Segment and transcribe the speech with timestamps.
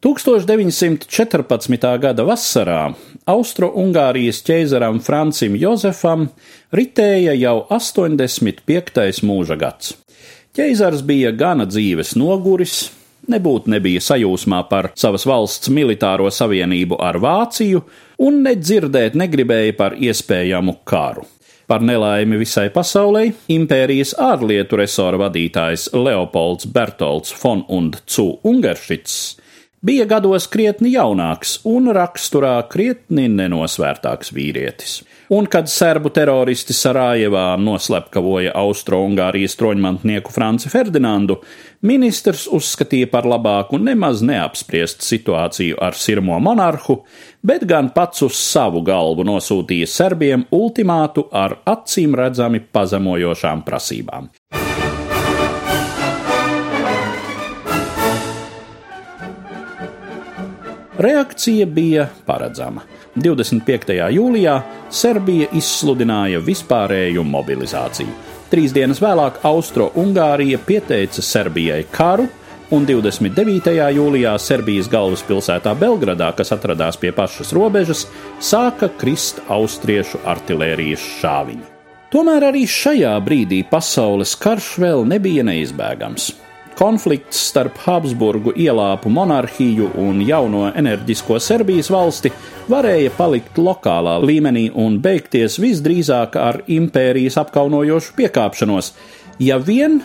[0.00, 1.98] 1914.
[2.00, 2.94] gada vasarā
[3.28, 6.22] Austro-Ungārijas ķeizaram Francim Jozefam
[6.72, 9.20] ritēja jau 85.
[9.28, 9.90] mūža gads.
[10.56, 12.78] Ķeizars bija gana dzīves noguris,
[13.28, 17.84] nebūtu nebija sajūsmā par savas valsts militāro savienību ar Vāciju
[18.24, 21.26] un nedzirdēt negribēja par iespējamu karu.
[21.68, 29.20] Par nelaimi visai pasaulē impērijas ārlietu resora vadītājs Leopolds Bertolds von und zu Ungaršits
[29.80, 35.00] bija gados krietni jaunāks un raksturā krietni nenosvērtāks vīrietis.
[35.30, 41.38] Un, kad serbu teroristi Sarajevā noslepkavoja Austro-Ungārijas troņmantnieku Franci Ferdinandu,
[41.86, 47.00] ministrs uzskatīja par labāku nemaz neapspriest situāciju ar sirmo monarhu,
[47.46, 54.28] bet gan pats uz savu galvu nosūtīja serbiem ultimātu ar acīm redzami pazemojošām prasībām.
[61.00, 62.82] Reakcija bija paredzama.
[63.16, 63.94] 25.
[64.12, 64.56] jūlijā
[64.92, 68.12] Serbija izsludināja vispārēju mobilizāciju.
[68.52, 72.26] Trīs dienas vēlāk Austro-Ungārija pieteica Serbijai karu,
[72.76, 73.72] un 29.
[73.96, 78.04] jūlijā Serbijas galvaspilsētā Belgradā, kas atradās pie pašas robežas,
[78.36, 81.66] sāka krist austriešu artērijas šāviņi.
[82.12, 86.28] Tomēr arī šajā brīdī pasaules karš vēl nebija neizbēgams.
[86.78, 92.30] Konflikts starp Habsburgu ielāpu monarhiju un jauno enerģisko Serbijas valsti
[92.70, 98.92] varēja palikt lokālā līmenī un beigties visdrīzāk ar impērijas apkaunojošu piekāpšanos,
[99.44, 99.98] ja vien,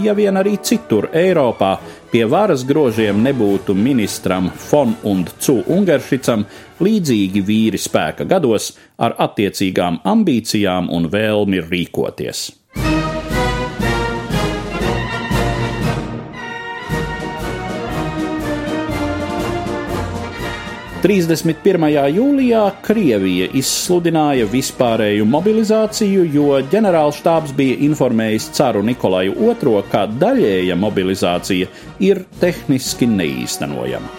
[0.00, 1.74] ja vien arī citur Eiropā
[2.12, 6.46] pie varas grožiem nebūtu ministram Fon un Cu Ungaršicam
[6.80, 12.59] līdzīgi vīri spēka gados ar attiecīgām ambīcijām un vēlmi rīkoties.
[21.00, 21.86] 31.
[22.12, 31.70] jūlijā Krievija izsludināja vispārēju mobilizāciju, jo ģenerālštābs bija informējis caru Nikolaju II, ka daļēja mobilizācija
[32.04, 34.10] ir tehniski neīstenojama.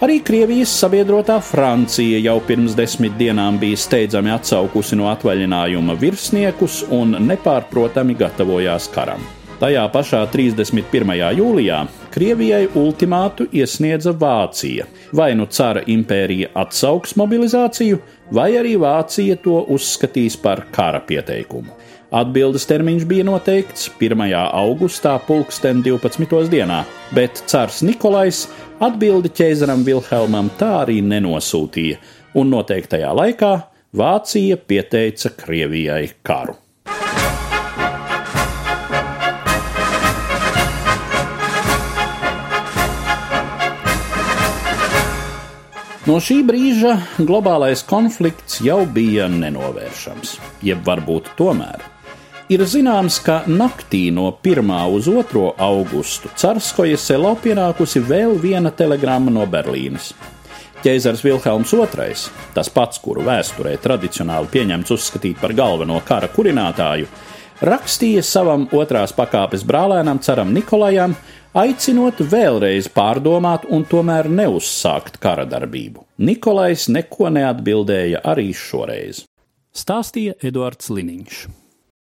[0.00, 7.18] Arī Krievijas sabiedrotā Francija jau pirms desmit dienām bija steidzami atsaukusi no atvaļinājuma virsniekus un
[7.28, 9.28] nepārprotami gatavojās karam.
[9.60, 11.10] Tajā pašā 31.
[11.36, 11.82] jūlijā
[12.14, 14.86] Krievijai ultimātu iesniedza Vācija.
[15.12, 17.98] Vai nu cara impērija atsauks mobilizāciju,
[18.32, 21.76] vai arī Vācija to uzskatīs par kara pieteikumu.
[22.08, 24.24] Atbildes termiņš bija noteikts 1.
[24.62, 26.40] augustā, pulksten 12.
[26.48, 26.80] dienā,
[27.12, 28.46] bet cars Nikolais
[28.80, 32.00] atbildi ķēzaram Vilhelmam tā arī nenosūtīja,
[32.32, 33.52] un noteiktajā laikā
[33.92, 36.56] Vācija pieteica Krievijai karu.
[46.10, 50.32] No šī brīža globālais konflikts jau bija nenovēršams,
[50.66, 51.84] jeb varbūt tomēr.
[52.50, 54.72] Ir zināms, ka naktī no 1.
[54.90, 55.44] uz 2.
[55.68, 60.10] augustu Carskoja selo pienākusi vēl viena telegramma no Berlīnes.
[60.82, 62.18] Ķeizars Vilhelms II,
[62.58, 67.06] tas pats, kuru vēsturē tradicionāli pieņemts uzskatīt par galveno kara kurinātāju,
[67.62, 71.14] rakstīja savam otrās pakāpes brālēnam, caram Nikolajam,
[71.56, 76.04] aicinot vēlreiz pārdomāt un tomēr neuzsākt kara darbību.
[76.22, 79.24] Nikolais neko neatbildēja arī šoreiz.
[79.74, 81.46] Stāstīja Eduards Liniņš.